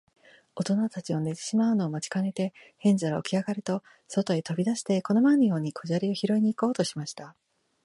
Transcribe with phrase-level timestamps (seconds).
[0.55, 7.35] おとなたちの寝てしまうのを待ちかねて、ヘンゼルはおきあがると、そとへとび出して、この前のように小砂利をひろいに行こうとしました。